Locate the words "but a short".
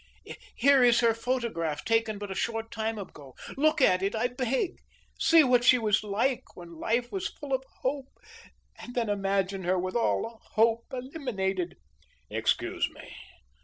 2.17-2.71